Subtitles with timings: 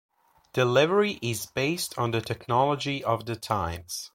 [0.53, 4.09] Delivery is based on the technology of the times.